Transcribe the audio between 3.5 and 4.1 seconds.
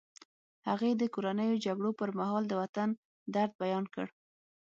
بیان کړ